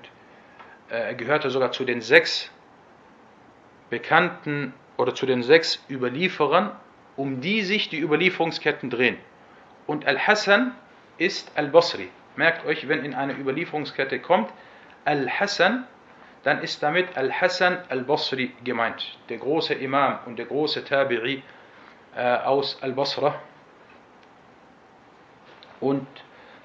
äh, 0.89 1.13
gehörte 1.15 1.50
sogar 1.50 1.71
zu 1.71 1.83
den 1.83 2.01
sechs 2.01 2.50
bekannten 3.89 4.74
oder 4.98 5.13
zu 5.13 5.25
den 5.25 5.43
sechs 5.43 5.83
Überlieferern, 5.89 6.71
um 7.17 7.41
die 7.41 7.63
sich 7.63 7.89
die 7.89 8.00
Überlieferungsketten 8.00 8.89
drehen. 8.89 9.17
Und 9.91 10.07
Al-Hassan 10.07 10.74
ist 11.17 11.51
Al-Basri. 11.57 12.07
Merkt 12.38 12.65
euch, 12.65 12.88
wenn 12.88 13.03
in 13.03 13.13
eine 13.13 13.33
Überlieferungskette 13.33 14.19
kommt 14.19 14.50
Al-Hassan, 15.03 15.86
dann 16.43 16.62
ist 16.62 16.81
damit 16.81 17.17
Al-Hassan 17.17 17.77
Al-Basri 17.89 18.53
gemeint, 18.63 19.19
der 19.27 19.39
große 19.39 19.74
Imam 19.74 20.19
und 20.25 20.39
der 20.39 20.45
große 20.45 20.86
Tabi'i 20.86 21.41
äh, 22.15 22.38
aus 22.38 22.81
Al-Basra. 22.81 23.36
Und 25.81 26.07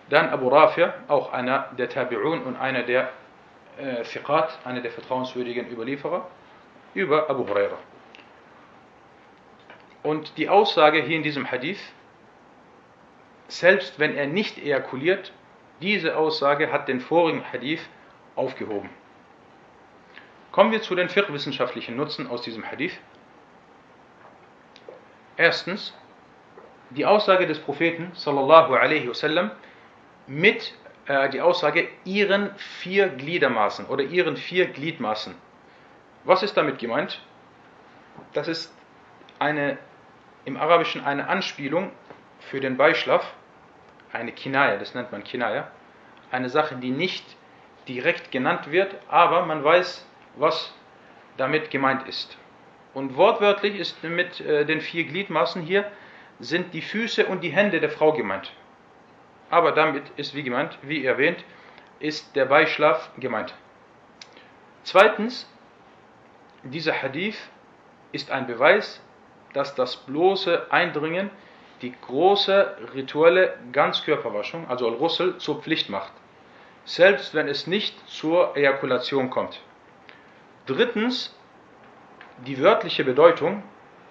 dann 0.09 0.29
Abu 0.29 0.47
Rafi, 0.47 0.87
auch 1.09 1.33
einer 1.33 1.71
der 1.77 1.91
Tabi'un 1.91 2.45
und 2.45 2.55
einer 2.55 2.85
der 2.85 3.11
äh, 3.77 4.05
Fiqat, 4.05 4.57
einer 4.65 4.83
der 4.83 4.93
vertrauenswürdigen 4.93 5.69
Überlieferer, 5.69 6.29
über 6.95 7.29
Abu 7.29 7.49
Huraira. 7.49 7.79
Und 10.05 10.39
die 10.39 10.49
Aussage 10.49 11.03
hier 11.03 11.17
in 11.17 11.25
diesem 11.25 11.51
Hadith, 11.51 11.81
selbst 13.49 13.99
wenn 13.99 14.17
er 14.17 14.27
nicht 14.27 14.59
ejakuliert, 14.59 15.33
diese 15.81 16.17
Aussage 16.17 16.73
hat 16.73 16.89
den 16.89 17.01
vorigen 17.01 17.45
Hadith 17.53 17.81
aufgehoben. 18.35 18.91
Kommen 20.53 20.73
wir 20.73 20.83
zu 20.83 20.95
den 20.95 21.09
fiqh-wissenschaftlichen 21.09 21.97
Nutzen 21.97 22.27
aus 22.27 22.43
diesem 22.43 22.65
Hadith. 22.65 22.99
Erstens, 25.37 25.93
die 26.91 27.05
Aussage 27.05 27.47
des 27.47 27.59
Propheten 27.59 28.11
sallallahu 28.15 28.75
alaihi 28.75 29.09
wasallam 29.09 29.51
mit 30.27 30.73
äh, 31.07 31.29
die 31.29 31.41
Aussage 31.41 31.89
ihren 32.05 32.55
vier 32.57 33.09
Gliedermaßen 33.09 33.87
oder 33.87 34.03
ihren 34.03 34.37
vier 34.37 34.67
Gliedmaßen. 34.67 35.35
Was 36.25 36.43
ist 36.43 36.57
damit 36.57 36.79
gemeint? 36.79 37.21
Das 38.33 38.49
ist 38.49 38.75
eine 39.39 39.79
im 40.47 40.57
Arabischen 40.57 41.05
eine 41.05 41.29
Anspielung 41.29 41.91
für 42.51 42.61
den 42.61 42.77
Beischlaf, 42.77 43.35
eine 44.13 44.33
Kinaya, 44.33 44.77
das 44.77 44.95
nennt 44.95 45.13
man 45.13 45.25
Kinaya, 45.25 45.71
eine 46.31 46.49
Sache, 46.49 46.77
die 46.77 46.91
nicht 46.91 47.25
direkt 47.89 48.31
genannt 48.31 48.71
wird, 48.71 48.97
aber 49.09 49.45
man 49.47 49.63
weiß, 49.63 50.07
was 50.37 50.75
damit 51.37 51.71
gemeint 51.71 52.09
ist. 52.09 52.37
Und 52.95 53.17
wortwörtlich 53.17 53.79
ist 53.79 54.03
mit 54.03 54.41
äh, 54.41 54.65
den 54.65 54.81
vier 54.81 55.05
Gliedmaßen 55.05 55.63
hier 55.63 55.91
sind 56.39 56.73
die 56.75 56.83
Füße 56.83 57.27
und 57.27 57.43
die 57.43 57.51
Hände 57.51 57.81
der 57.81 57.91
Frau 57.91 58.13
gemeint. 58.13 58.53
Aber 59.51 59.73
damit 59.73 60.05
ist 60.17 60.35
wie 60.35 60.43
gemeint, 60.43 60.79
wie 60.83 61.05
erwähnt, 61.05 61.45
ist 61.99 62.35
der 62.37 62.47
Beischlaf 62.47 63.11
gemeint. 63.19 63.55
Zweitens, 64.83 65.49
dieser 66.63 67.01
Hadith 67.01 67.39
ist 68.13 68.31
ein 68.31 68.47
Beweis, 68.47 69.03
dass 69.53 69.75
das 69.75 69.97
bloße 69.97 70.71
Eindringen 70.71 71.31
die 71.83 71.95
große 72.07 72.77
rituelle 72.95 73.55
Ganzkörperwaschung, 73.73 74.69
also 74.69 74.89
Al-Russel, 74.89 75.39
zur 75.39 75.63
Pflicht 75.63 75.91
macht, 75.91 76.13
selbst 76.85 77.35
wenn 77.35 77.49
es 77.49 77.67
nicht 77.67 78.09
zur 78.09 78.57
Ejakulation 78.57 79.31
kommt. 79.31 79.61
Drittens, 80.67 81.37
die 82.47 82.61
wörtliche 82.61 83.05
Bedeutung 83.05 83.63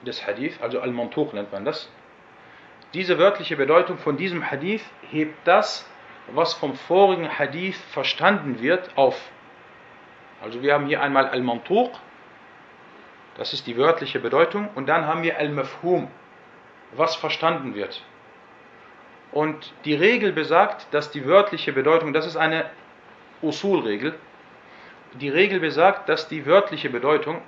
des 0.06 0.26
Hadith, 0.26 0.62
also 0.62 0.80
Al-Mantuch 0.80 1.34
nennt 1.34 1.52
man 1.52 1.66
das, 1.66 1.90
diese 2.94 3.18
wörtliche 3.18 3.58
Bedeutung 3.58 3.98
von 3.98 4.16
diesem 4.16 4.50
Hadith 4.50 4.84
hebt 5.10 5.36
das, 5.46 5.86
was 6.28 6.54
vom 6.54 6.76
vorigen 6.76 7.38
Hadith 7.38 7.78
verstanden 7.92 8.62
wird, 8.62 8.90
auf. 8.96 9.20
Also 10.42 10.62
wir 10.62 10.74
haben 10.74 10.88
hier 10.88 11.02
einmal 11.02 11.28
Al-Mantuq, 11.28 11.92
das 13.38 13.54
ist 13.54 13.68
die 13.68 13.76
wörtliche 13.78 14.20
Bedeutung, 14.20 14.70
und 14.76 14.88
dann 14.88 15.06
haben 15.06 15.24
wir 15.24 15.38
Al-Mafhum, 15.38 16.08
was 16.94 17.16
verstanden 17.16 17.76
wird. 17.76 18.04
Und 19.32 19.74
die 19.84 19.96
Regel 19.96 20.32
besagt, 20.32 20.88
dass 20.92 21.12
die 21.12 21.26
wörtliche 21.26 21.74
Bedeutung, 21.74 22.14
das 22.14 22.26
ist 22.26 22.38
eine 22.38 22.70
Usul-Regel, 23.42 24.16
die 25.20 25.30
Regel 25.30 25.60
besagt, 25.60 26.10
dass 26.10 26.28
die 26.28 26.46
wörtliche 26.46 26.90
Bedeutung 26.90 27.42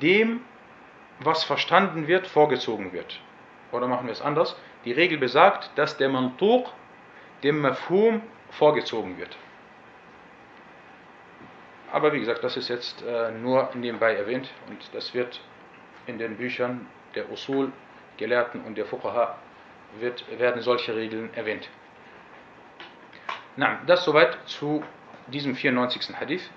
dem, 0.00 0.40
was 1.20 1.44
verstanden 1.44 2.06
wird, 2.06 2.26
vorgezogen 2.26 2.92
wird. 2.92 3.20
Oder 3.72 3.86
machen 3.86 4.06
wir 4.06 4.12
es 4.12 4.22
anders. 4.22 4.56
Die 4.84 4.92
Regel 4.92 5.18
besagt, 5.18 5.70
dass 5.76 5.96
der 5.96 6.08
Mantuq 6.08 6.68
dem 7.42 7.60
Mafhum 7.60 8.22
vorgezogen 8.50 9.18
wird. 9.18 9.36
Aber 11.92 12.12
wie 12.12 12.20
gesagt, 12.20 12.44
das 12.44 12.56
ist 12.56 12.68
jetzt 12.68 13.02
äh, 13.02 13.32
nur 13.32 13.68
nebenbei 13.74 14.14
erwähnt 14.14 14.48
und 14.68 14.78
das 14.92 15.12
wird 15.12 15.40
in 16.06 16.18
den 16.18 16.36
Büchern 16.36 16.86
der 17.15 17.31
Usul-Gelehrten 17.31 18.61
und 18.65 18.75
der 18.77 18.85
Fuqaha 18.85 19.35
wird, 19.99 20.25
werden 20.39 20.61
solche 20.61 20.95
Regeln 20.95 21.33
erwähnt. 21.33 21.69
Na, 23.55 23.79
das 23.85 24.03
soweit 24.03 24.37
zu 24.45 24.83
diesem 25.27 25.55
94. 25.55 26.19
Hadith. 26.19 26.49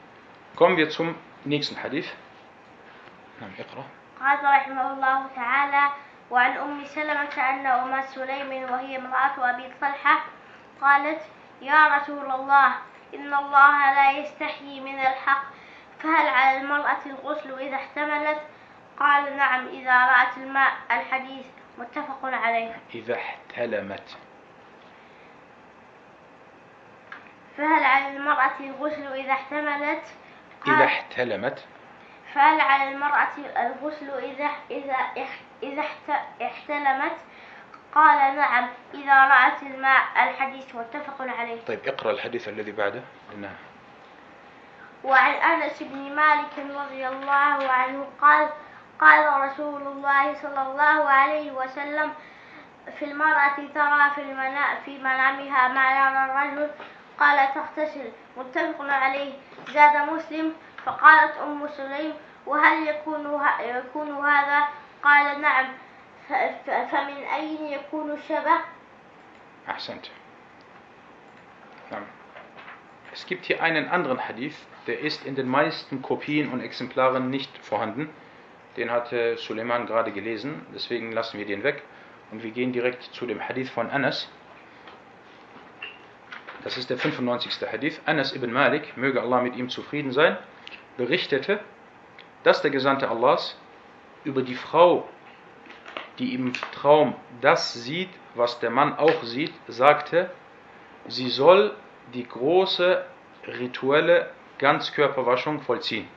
Kommen 0.56 0.76
wir 0.76 0.90
zum 0.90 1.14
nächsten 1.44 1.80
Hadith. 1.82 2.08
Na, 3.40 3.46
اقرأ. 3.58 3.84
قال 4.20 4.38
رحمه 4.44 4.92
الله 4.92 5.26
تعالى 5.34 5.84
وعن 6.30 6.52
أم 6.56 6.84
سلمة 6.84 7.34
أن 7.38 7.66
أم 7.66 8.02
سليم 8.02 8.50
وهي 8.70 8.96
امرأة 8.96 9.50
أبي 9.50 9.64
طلحة 9.80 10.24
قالت 10.80 11.20
يا 11.62 11.96
رسول 11.96 12.30
الله 12.30 12.68
إن 13.14 13.34
الله 13.34 13.94
لا 13.94 14.10
يستحيي 14.10 14.80
من 14.80 14.98
الحق 14.98 15.44
فهل 15.98 16.28
على 16.28 16.60
المرأة 16.60 17.02
الغسل 17.06 17.52
إذا 17.58 17.76
احتملت 17.76 18.40
قال 18.99 19.37
نعم 19.37 19.67
إذا 19.67 20.05
رأت 20.05 20.37
الماء 20.37 20.71
الحديث 20.91 21.45
متفق 21.77 22.19
عليه. 22.23 22.75
إذا 22.95 23.15
احتلمت. 23.15 24.17
فهل 27.57 27.83
على 27.83 28.17
المرأة 28.17 28.51
الغسل 28.59 29.07
إذا 29.13 29.31
احتملت؟ 29.31 30.03
قال 30.65 30.75
إذا 30.75 30.85
احتلمت. 30.85 31.65
فهل 32.33 32.61
على 32.61 32.91
المرأة 32.91 33.27
الغسل 33.57 34.09
إذا 34.09 34.49
إذا 34.71 34.95
إذا 35.63 35.81
احت- 35.81 36.41
احتلمت؟ 36.41 37.17
قال 37.95 38.35
نعم 38.35 38.67
إذا 38.93 39.25
رأت 39.25 39.63
الماء 39.63 40.03
الحديث 40.29 40.75
متفق 40.75 41.21
عليه. 41.39 41.61
طيب 41.65 41.79
اقرأ 41.87 42.11
الحديث 42.11 42.47
الذي 42.47 42.71
بعده. 42.71 43.01
لأنه 43.31 43.55
وعن 45.03 45.31
أنس 45.33 45.83
بن 45.83 46.15
مالك 46.15 46.59
رضي 46.59 47.07
الله 47.07 47.71
عنه 47.71 48.07
قال 48.21 48.49
قال 49.03 49.41
رسول 49.49 49.81
الله 49.81 50.33
صلى 50.33 50.61
الله 50.61 51.09
عليه 51.09 51.51
وسلم 51.51 52.13
في 52.99 53.05
المرأة 53.05 53.55
ترى 53.75 54.03
في 54.15 54.23
في 54.85 54.97
منامها 54.97 55.67
ما 55.67 55.87
يرى 55.99 56.21
الرجل. 56.25 56.69
قال 57.19 57.53
تغتسل. 57.53 58.11
متفق 58.37 58.79
عليه. 58.81 59.33
زاد 59.73 59.95
مسلم. 60.09 60.53
فقالت 60.85 61.37
أم 61.37 61.67
سليم 61.67 62.13
وهل 62.45 62.87
يكون 62.87 63.41
يكون 63.59 64.25
هذا؟ 64.25 64.67
قال 65.03 65.41
نعم. 65.41 65.67
فمن 66.91 67.17
أين 67.35 67.65
يكون 67.65 68.11
الشبه؟ 68.11 68.55
Ahsant. 69.67 70.11
Ja. 71.91 71.97
Es 73.13 73.25
gibt 73.27 73.45
hier 73.45 73.61
einen 73.61 73.89
anderen 73.89 74.27
Hadith, 74.27 74.55
der 74.87 74.99
ist 74.99 75.25
in 75.25 75.35
den 75.35 75.47
meisten 75.47 76.01
Kopien 76.01 76.51
und 76.51 76.61
Exemplaren 76.61 77.29
nicht 77.29 77.57
vorhanden. 77.59 78.09
Den 78.77 78.91
hatte 78.91 79.37
Suleiman 79.37 79.85
gerade 79.85 80.11
gelesen, 80.11 80.65
deswegen 80.73 81.11
lassen 81.11 81.37
wir 81.37 81.45
den 81.45 81.63
weg 81.63 81.83
und 82.31 82.43
wir 82.43 82.51
gehen 82.51 82.73
direkt 82.73 83.03
zu 83.13 83.25
dem 83.25 83.47
Hadith 83.47 83.69
von 83.69 83.89
Anas. 83.89 84.29
Das 86.63 86.77
ist 86.77 86.89
der 86.89 86.97
95. 86.97 87.61
Hadith. 87.71 88.01
Anas 88.05 88.33
ibn 88.35 88.51
Malik, 88.51 88.95
möge 88.97 89.21
Allah 89.21 89.41
mit 89.41 89.55
ihm 89.55 89.69
zufrieden 89.69 90.11
sein, 90.11 90.37
berichtete, 90.97 91.59
dass 92.43 92.61
der 92.61 92.71
Gesandte 92.71 93.09
Allahs 93.09 93.57
über 94.23 94.41
die 94.41 94.55
Frau, 94.55 95.07
die 96.19 96.33
im 96.33 96.53
Traum 96.71 97.15
das 97.41 97.73
sieht, 97.73 98.09
was 98.35 98.59
der 98.59 98.69
Mann 98.69 98.97
auch 98.97 99.23
sieht, 99.23 99.53
sagte, 99.67 100.31
sie 101.07 101.29
soll 101.29 101.75
die 102.13 102.27
große 102.27 103.05
rituelle 103.47 104.29
Ganzkörperwaschung 104.57 105.61
vollziehen. 105.61 106.07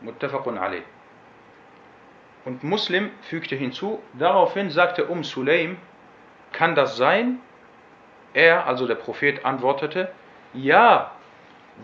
Muttafaqun 0.00 0.58
alayh. 0.58 0.82
Und 2.44 2.64
Muslim 2.64 3.10
fügte 3.22 3.54
hinzu, 3.54 4.02
daraufhin 4.14 4.70
sagte 4.70 5.06
Um 5.06 5.22
Sulaim, 5.22 5.76
kann 6.52 6.74
das 6.74 6.96
sein? 6.96 7.40
Er, 8.34 8.66
also 8.66 8.86
der 8.86 8.96
Prophet, 8.96 9.44
antwortete, 9.44 10.12
ja, 10.54 11.12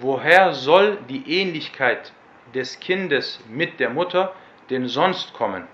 woher 0.00 0.52
soll 0.52 0.98
die 1.08 1.40
Ähnlichkeit 1.40 2.12
des 2.54 2.80
Kindes 2.80 3.42
mit 3.48 3.78
der 3.80 3.90
Mutter 3.90 4.34
denn 4.70 4.88
sonst 4.88 5.32
kommen? 5.34 5.66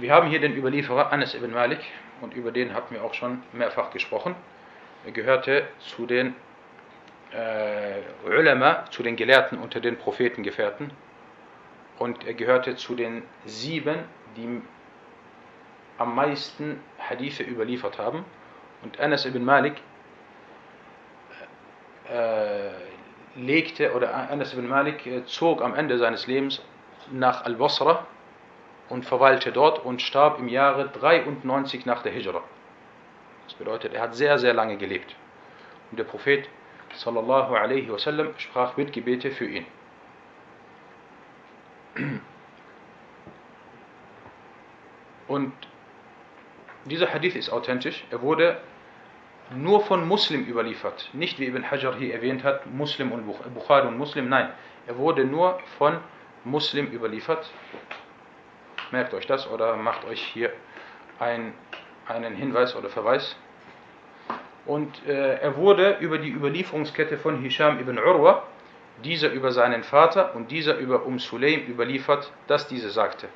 Wir 0.00 0.12
haben 0.12 0.28
hier 0.28 0.40
den 0.40 0.56
Überlieferer 0.56 1.12
Anas 1.12 1.34
ibn 1.34 1.52
Malik 1.52 1.78
und 2.20 2.34
über 2.34 2.50
den 2.50 2.74
hatten 2.74 2.94
wir 2.94 3.04
auch 3.04 3.14
schon 3.14 3.42
mehrfach 3.52 3.90
gesprochen. 3.90 4.34
Er 5.04 5.12
gehörte 5.12 5.68
zu 5.78 6.06
den 6.06 6.34
äh, 7.32 8.28
Ulama, 8.28 8.84
zu 8.90 9.02
den 9.02 9.16
Gelehrten 9.16 9.58
unter 9.58 9.80
den 9.80 9.96
Prophetengefährten 9.96 10.92
und 11.98 12.26
er 12.26 12.34
gehörte 12.34 12.76
zu 12.76 12.94
den 12.94 13.22
sieben, 13.44 14.00
die 14.36 14.62
am 15.98 16.14
meisten 16.14 16.80
Hadithe 16.98 17.44
überliefert 17.44 17.98
haben. 17.98 18.24
Und 18.82 18.98
Anas 19.00 19.24
ibn 19.26 19.44
Malik 19.44 19.74
äh, 22.10 22.70
legte, 23.36 23.94
oder 23.94 24.30
Anas 24.30 24.52
ibn 24.52 24.68
Malik 24.68 25.06
äh, 25.06 25.24
zog 25.24 25.62
am 25.62 25.74
Ende 25.74 25.98
seines 25.98 26.26
Lebens 26.26 26.62
nach 27.10 27.44
Al-Basra 27.44 28.06
und 28.88 29.04
verweilte 29.04 29.52
dort 29.52 29.84
und 29.84 30.02
starb 30.02 30.38
im 30.38 30.48
Jahre 30.48 30.88
93 30.88 31.86
nach 31.86 32.02
der 32.02 32.12
Hijra. 32.12 32.42
Das 33.46 33.54
bedeutet, 33.54 33.94
er 33.94 34.02
hat 34.02 34.14
sehr, 34.14 34.38
sehr 34.38 34.52
lange 34.52 34.76
gelebt. 34.76 35.14
Und 35.90 35.98
der 35.98 36.04
Prophet 36.04 36.48
sallallahu 36.96 37.54
alaihi 37.54 37.90
wasallam 37.90 38.34
sprach 38.38 38.74
Bittgebete 38.74 39.30
für 39.30 39.46
ihn. 39.46 39.66
Und 45.28 45.52
dieser 46.84 47.12
Hadith 47.12 47.34
ist 47.34 47.50
authentisch. 47.50 48.04
Er 48.10 48.20
wurde 48.20 48.58
nur 49.54 49.80
von 49.84 50.06
Muslim 50.06 50.44
überliefert. 50.46 51.10
Nicht 51.12 51.38
wie 51.38 51.46
Ibn 51.46 51.70
Hajar 51.70 51.96
hier 51.96 52.14
erwähnt 52.14 52.44
hat, 52.44 52.66
Muslim 52.66 53.12
und 53.12 53.26
Bukhari 53.54 53.86
und 53.86 53.98
Muslim. 53.98 54.28
Nein, 54.28 54.50
er 54.86 54.96
wurde 54.98 55.24
nur 55.24 55.60
von 55.78 55.98
Muslim 56.44 56.86
überliefert. 56.92 57.50
Merkt 58.90 59.14
euch 59.14 59.26
das 59.26 59.48
oder 59.48 59.76
macht 59.76 60.04
euch 60.04 60.22
hier 60.22 60.52
ein, 61.18 61.54
einen 62.06 62.34
Hinweis 62.34 62.76
oder 62.76 62.88
Verweis. 62.88 63.36
Und 64.66 65.06
äh, 65.06 65.38
er 65.40 65.56
wurde 65.56 65.98
über 66.00 66.18
die 66.18 66.30
Überlieferungskette 66.30 67.18
von 67.18 67.40
Hisham 67.40 67.78
ibn 67.78 67.98
Urwa, 67.98 68.44
dieser 69.02 69.30
über 69.30 69.52
seinen 69.52 69.82
Vater 69.82 70.34
und 70.34 70.50
dieser 70.50 70.76
über 70.76 71.04
Um 71.04 71.18
Sulaim 71.18 71.66
überliefert, 71.66 72.32
dass 72.46 72.68
diese 72.68 72.90
sagte. 72.90 73.28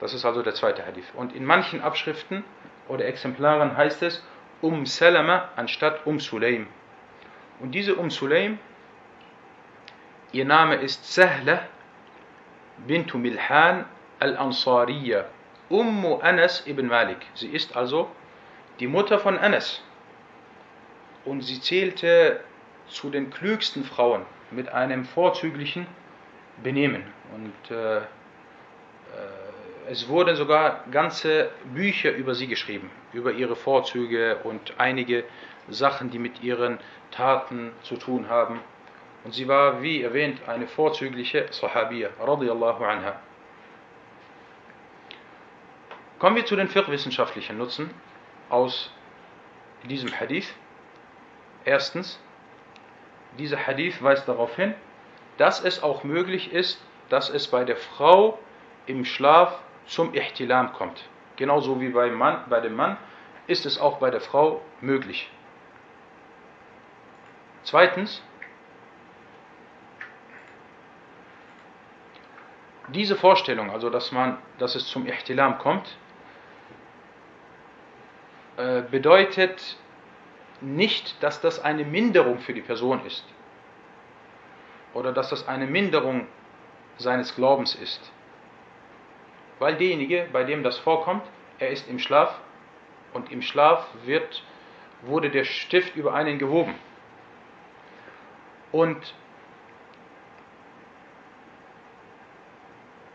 Das 0.00 0.14
ist 0.14 0.24
also 0.24 0.42
der 0.42 0.54
zweite 0.54 0.84
Hadith. 0.84 1.06
Und 1.14 1.34
in 1.34 1.44
manchen 1.44 1.80
Abschriften 1.82 2.44
oder 2.88 3.04
Exemplaren 3.04 3.76
heißt 3.76 4.02
es 4.02 4.24
Um 4.60 4.86
Salama 4.86 5.50
anstatt 5.56 6.06
Um 6.06 6.18
Sulaim. 6.18 6.66
Und 7.60 7.72
diese 7.72 7.94
Um 7.94 8.10
Sulaim, 8.10 8.58
ihr 10.32 10.44
Name 10.44 10.76
ist 10.76 11.14
Sahla 11.14 11.60
bintu 12.78 13.18
Milhan 13.18 13.86
al-Ansariya, 14.20 15.26
Ummu 15.68 16.16
Anas 16.20 16.66
ibn 16.66 16.86
Malik. 16.86 17.18
Sie 17.34 17.48
ist 17.48 17.76
also 17.76 18.10
die 18.80 18.86
Mutter 18.86 19.18
von 19.18 19.38
Anas. 19.38 19.82
Und 21.24 21.42
sie 21.42 21.60
zählte 21.60 22.40
zu 22.88 23.10
den 23.10 23.30
klügsten 23.30 23.84
Frauen 23.84 24.22
mit 24.50 24.68
einem 24.68 25.04
vorzüglichen 25.04 25.86
Benehmen. 26.62 27.02
Und 27.34 27.70
äh, 27.70 27.98
äh, 27.98 28.02
es 29.88 30.08
wurden 30.08 30.36
sogar 30.36 30.84
ganze 30.90 31.50
Bücher 31.74 32.12
über 32.12 32.34
sie 32.34 32.46
geschrieben, 32.46 32.90
über 33.12 33.32
ihre 33.32 33.56
Vorzüge 33.56 34.38
und 34.44 34.74
einige 34.78 35.24
Sachen, 35.68 36.10
die 36.10 36.18
mit 36.18 36.42
ihren 36.42 36.78
Taten 37.10 37.72
zu 37.82 37.96
tun 37.96 38.28
haben. 38.28 38.60
Und 39.24 39.32
sie 39.32 39.48
war, 39.48 39.82
wie 39.82 40.02
erwähnt, 40.02 40.46
eine 40.46 40.66
vorzügliche 40.66 41.46
Sahabiya, 41.50 42.10
radiallahu 42.20 42.84
anha. 42.84 43.18
Kommen 46.18 46.36
wir 46.36 46.46
zu 46.46 46.56
den 46.56 46.68
fiqh-wissenschaftlichen 46.68 47.58
Nutzen 47.58 47.90
aus 48.50 48.90
diesem 49.84 50.10
Hadith. 50.18 50.54
Erstens, 51.64 52.18
dieser 53.38 53.66
Hadith 53.66 54.02
weist 54.02 54.28
darauf 54.28 54.54
hin, 54.56 54.74
dass 55.38 55.62
es 55.64 55.82
auch 55.82 56.04
möglich 56.04 56.52
ist, 56.52 56.80
dass 57.08 57.30
es 57.30 57.48
bei 57.48 57.64
der 57.64 57.76
Frau 57.76 58.38
im 58.86 59.04
Schlaf 59.04 59.58
zum 59.86 60.14
Ihtilam 60.14 60.72
kommt. 60.72 61.08
Genauso 61.36 61.80
wie 61.80 61.88
beim 61.88 62.14
Mann, 62.14 62.44
bei 62.48 62.60
dem 62.60 62.74
Mann 62.74 62.96
ist 63.46 63.66
es 63.66 63.78
auch 63.78 63.98
bei 63.98 64.10
der 64.10 64.20
Frau 64.20 64.62
möglich. 64.80 65.30
Zweitens, 67.64 68.22
diese 72.88 73.16
Vorstellung, 73.16 73.70
also 73.70 73.90
dass 73.90 74.12
man, 74.12 74.38
dass 74.58 74.74
es 74.74 74.86
zum 74.86 75.06
Ihtilam 75.06 75.58
kommt, 75.58 75.96
äh, 78.56 78.82
bedeutet 78.82 79.76
nicht, 80.64 81.22
dass 81.22 81.40
das 81.40 81.62
eine 81.62 81.84
Minderung 81.84 82.38
für 82.38 82.54
die 82.54 82.62
Person 82.62 83.04
ist 83.06 83.24
oder 84.94 85.12
dass 85.12 85.30
das 85.30 85.46
eine 85.46 85.66
Minderung 85.66 86.26
seines 86.96 87.34
Glaubens 87.34 87.74
ist. 87.74 88.12
Weil 89.58 89.76
derjenige, 89.76 90.26
bei 90.32 90.44
dem 90.44 90.62
das 90.62 90.78
vorkommt, 90.78 91.22
er 91.58 91.70
ist 91.70 91.88
im 91.88 91.98
Schlaf 91.98 92.40
und 93.12 93.30
im 93.30 93.42
Schlaf 93.42 93.86
wird, 94.04 94.42
wurde 95.02 95.30
der 95.30 95.44
Stift 95.44 95.96
über 95.96 96.14
einen 96.14 96.38
gewoben. 96.38 96.74
Und, 98.72 99.14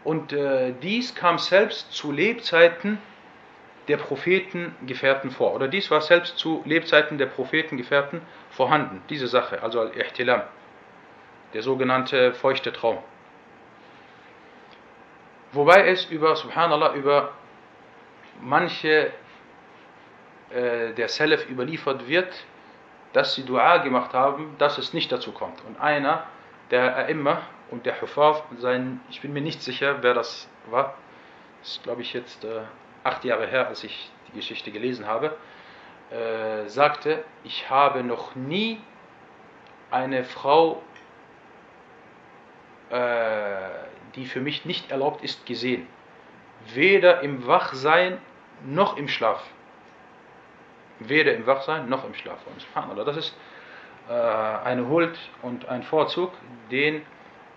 und 0.03 0.31
äh, 0.31 0.73
dies 0.81 1.15
kam 1.15 1.37
selbst 1.37 1.91
zu 1.91 2.11
Lebzeiten 2.11 2.99
der 3.89 3.97
Prophetengefährten 3.97 5.31
vor. 5.31 5.53
Oder 5.53 5.67
dies 5.67 5.89
war 5.91 6.01
selbst 6.01 6.37
zu 6.37 6.61
Lebzeiten 6.65 7.17
der 7.17 7.25
Prophetengefährten 7.25 8.21
vorhanden, 8.51 9.01
diese 9.09 9.27
Sache, 9.27 9.61
also 9.61 9.81
Al-Ihtilam, 9.81 10.43
der 11.53 11.63
sogenannte 11.63 12.33
feuchte 12.33 12.71
Traum. 12.71 12.99
Wobei 15.51 15.87
es 15.87 16.05
über, 16.05 16.35
subhanallah, 16.35 16.93
über 16.93 17.31
manche 18.39 19.11
äh, 20.51 20.93
der 20.93 21.09
Salaf 21.09 21.49
überliefert 21.49 22.07
wird, 22.07 22.45
dass 23.13 23.33
sie 23.33 23.43
Dua 23.43 23.77
gemacht 23.77 24.13
haben, 24.13 24.55
dass 24.59 24.77
es 24.77 24.93
nicht 24.93 25.11
dazu 25.11 25.31
kommt. 25.31 25.65
Und 25.65 25.81
einer 25.81 26.25
der 26.69 27.09
A'imma 27.09 27.39
und 27.71 27.87
der 27.87 27.99
Hufaf, 27.99 28.43
sein, 28.59 29.01
ich 29.09 29.21
bin 29.21 29.33
mir 29.33 29.41
nicht 29.41 29.63
sicher, 29.63 29.97
wer 30.01 30.13
das 30.13 30.47
war, 30.69 30.95
ist 31.63 31.81
glaube 31.81 32.03
ich 32.03 32.13
jetzt 32.13 32.43
äh, 32.45 32.61
acht 33.03 33.23
Jahre 33.23 33.47
her, 33.47 33.67
als 33.67 33.83
ich 33.83 34.11
die 34.27 34.37
Geschichte 34.37 34.71
gelesen 34.71 35.07
habe, 35.07 35.35
äh, 36.11 36.67
sagte, 36.67 37.23
ich 37.43 37.69
habe 37.69 38.03
noch 38.03 38.35
nie 38.35 38.81
eine 39.91 40.23
Frau, 40.23 40.81
äh, 42.89 43.57
die 44.15 44.25
für 44.25 44.41
mich 44.41 44.65
nicht 44.65 44.91
erlaubt 44.91 45.23
ist, 45.23 45.45
gesehen. 45.45 45.87
Weder 46.73 47.21
im 47.21 47.45
Wachsein 47.47 48.17
noch 48.65 48.97
im 48.97 49.07
Schlaf. 49.07 49.41
Weder 50.99 51.33
im 51.33 51.45
Wachsein 51.45 51.87
noch 51.87 52.03
im 52.05 52.13
Schlaf. 52.13 52.39
Und 52.47 52.97
das 52.97 53.17
ist 53.17 53.37
äh, 54.09 54.13
eine 54.13 54.87
Huld 54.87 55.17
und 55.41 55.67
ein 55.69 55.83
Vorzug, 55.83 56.33
den 56.71 57.05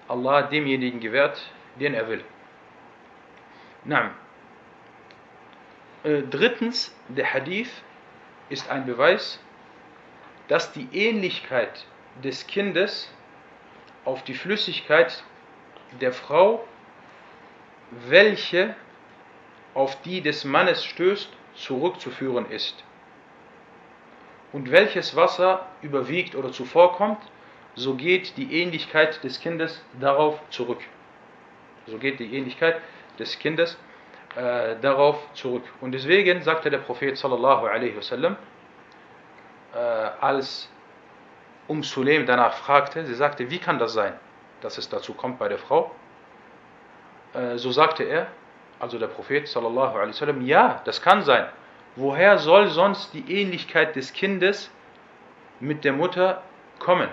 Allah 0.09 0.42
demjenigen 0.42 1.00
gewährt, 1.00 1.42
den 1.81 1.94
er 1.94 2.09
will. 2.09 2.24
Naam. 3.85 4.11
Äh, 6.04 6.22
drittens, 6.22 6.94
der 7.08 7.32
Hadith 7.32 7.70
ist 8.48 8.68
ein 8.68 8.86
Beweis, 8.86 9.38
dass 10.48 10.72
die 10.72 10.88
Ähnlichkeit 10.92 11.86
des 12.24 12.46
Kindes 12.46 13.12
auf 14.04 14.24
die 14.24 14.34
Flüssigkeit 14.34 15.22
der 16.00 16.12
Frau, 16.12 16.66
welche 17.90 18.74
auf 19.74 20.00
die 20.02 20.20
des 20.20 20.44
Mannes 20.44 20.84
stößt, 20.84 21.30
zurückzuführen 21.54 22.50
ist. 22.50 22.82
Und 24.52 24.70
welches 24.70 25.14
Wasser 25.14 25.66
überwiegt 25.82 26.34
oder 26.34 26.50
zuvorkommt, 26.50 27.22
so 27.74 27.94
geht 27.94 28.36
die 28.36 28.60
Ähnlichkeit 28.60 29.22
des 29.22 29.40
Kindes 29.40 29.82
darauf 29.98 30.40
zurück. 30.50 30.80
So 31.86 31.98
geht 31.98 32.18
die 32.18 32.36
Ähnlichkeit 32.36 32.80
des 33.18 33.38
Kindes 33.38 33.78
äh, 34.36 34.76
darauf 34.80 35.18
zurück. 35.34 35.64
Und 35.80 35.92
deswegen 35.92 36.40
sagte 36.42 36.70
der 36.70 36.78
Prophet 36.78 37.16
sallallahu 37.18 37.66
alaihi 37.66 37.96
wasallam, 37.96 38.36
äh, 39.74 39.78
als 39.78 40.70
Um 41.68 41.82
Sulaim 41.82 42.26
danach 42.26 42.54
fragte, 42.54 43.04
sie 43.06 43.14
sagte, 43.14 43.50
wie 43.50 43.58
kann 43.58 43.78
das 43.78 43.92
sein, 43.92 44.14
dass 44.60 44.78
es 44.78 44.88
dazu 44.88 45.14
kommt 45.14 45.38
bei 45.38 45.48
der 45.48 45.58
Frau? 45.58 45.94
Äh, 47.34 47.56
so 47.56 47.70
sagte 47.72 48.04
er, 48.04 48.26
also 48.80 48.98
der 48.98 49.06
Prophet 49.06 49.46
sallallahu 49.46 49.94
alaihi 49.96 50.08
wasallam, 50.08 50.40
ja, 50.42 50.80
das 50.84 51.02
kann 51.02 51.22
sein. 51.22 51.46
Woher 51.94 52.38
soll 52.38 52.68
sonst 52.68 53.12
die 53.12 53.40
Ähnlichkeit 53.40 53.96
des 53.96 54.12
Kindes 54.12 54.70
mit 55.60 55.84
der 55.84 55.92
Mutter 55.92 56.42
kommen? 56.78 57.08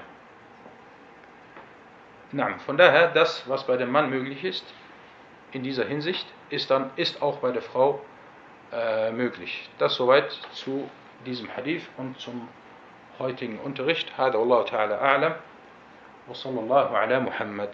Na, 2.32 2.58
von 2.60 2.78
daher, 2.78 3.10
das, 3.10 3.48
was 3.50 3.66
bei 3.66 3.76
dem 3.76 3.92
Mann 3.92 4.10
möglich 4.10 4.44
ist, 4.44 4.66
in 5.52 5.64
dieser 5.64 5.86
Hinsicht, 5.86 6.28
ist 6.51 6.71
dann 6.71 6.91
ist 6.97 7.23
auch 7.23 7.39
bei 7.39 7.53
der 7.53 7.63
Frau 7.63 8.01
äh, 8.73 9.11
möglich. 9.13 9.69
Das 9.79 9.95
soweit 9.95 10.31
zu 10.53 10.89
diesem 11.27 11.55
Hadith 11.57 11.83
und 11.97 12.19
zum 12.21 12.49
heutigen 13.19 13.59
Unterricht. 13.61 14.13
هذا 14.19 14.37
والله 14.37 14.65
تعالى 14.65 14.95
أعلم 14.95 15.35
وصلى 16.29 16.61
الله 16.61 16.97
على 16.97 17.21
محمد 17.21 17.71